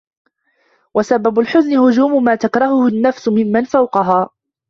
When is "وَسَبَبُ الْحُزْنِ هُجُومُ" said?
0.93-2.23